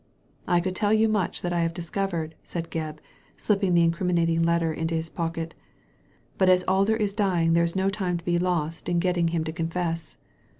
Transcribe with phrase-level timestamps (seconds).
[0.47, 2.97] ''I could tell you much that I have discovered," said Gebb,
[3.37, 5.53] slipping the incriminating letter into his pocket,
[6.39, 9.43] "but as Alder is dying there is no time to be lost in getting him
[9.43, 10.17] to confess."